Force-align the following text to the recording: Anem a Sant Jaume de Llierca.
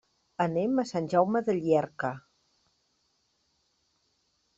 Anem 0.43 0.79
a 0.83 0.85
Sant 0.91 1.09
Jaume 1.11 1.41
de 1.49 1.55
Llierca. 1.57 2.11